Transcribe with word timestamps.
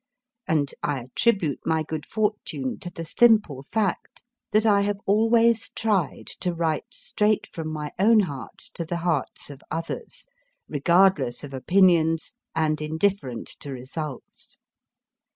And 0.47 0.73
I 0.81 0.97
attribute 1.01 1.59
my 1.63 1.83
good 1.83 2.07
fortune 2.07 2.79
to 2.79 2.89
the 2.89 3.05
simple 3.05 3.61
fact 3.61 4.23
that 4.51 4.65
I 4.65 4.81
have 4.81 4.97
always 5.05 5.69
tried 5.69 6.25
to 6.39 6.55
write 6.55 6.91
straight 6.91 7.45
from 7.53 7.67
my 7.71 7.91
own 7.99 8.21
heart 8.21 8.57
to 8.73 8.83
the 8.83 8.97
hearts 9.05 9.51
of 9.51 9.61
others, 9.69 10.25
regardless 10.67 11.43
of 11.43 11.53
opinions 11.53 12.33
and 12.55 12.81
indifferent 12.81 13.47
to 13.59 13.69
results. 13.69 14.57